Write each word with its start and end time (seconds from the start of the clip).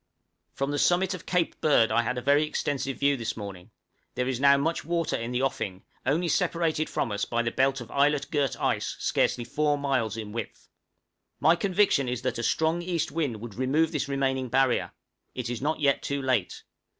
From 0.55 0.71
the 0.71 0.79
summit 0.79 1.13
of 1.13 1.27
Cape 1.27 1.61
Bird 1.61 1.91
I 1.91 2.01
had 2.01 2.17
a 2.17 2.23
very 2.23 2.43
extensive 2.43 2.97
view 2.97 3.15
this 3.15 3.37
morning: 3.37 3.69
there 4.15 4.27
is 4.27 4.39
now 4.39 4.57
much 4.57 4.83
water 4.83 5.15
in 5.15 5.31
the 5.31 5.43
offing, 5.43 5.83
only 6.07 6.27
separated 6.27 6.89
from 6.89 7.11
us 7.11 7.23
by 7.23 7.43
the 7.43 7.51
belt 7.51 7.79
of 7.81 7.91
islet 7.91 8.31
girt 8.31 8.59
ice 8.59 8.95
scarcely 8.97 9.43
four 9.43 9.77
miles 9.77 10.17
in 10.17 10.31
width! 10.31 10.69
My 11.39 11.55
conviction 11.55 12.09
is 12.09 12.23
that 12.23 12.39
a 12.39 12.41
strong 12.43 12.81
east 12.81 13.11
wind 13.11 13.41
would 13.41 13.53
remove 13.53 13.91
this 13.91 14.07
remaining 14.09 14.49
barrier; 14.49 14.91
it 15.35 15.51
is 15.51 15.61
not 15.61 15.79
yet 15.79 16.01
too 16.01 16.19
late. 16.19 16.63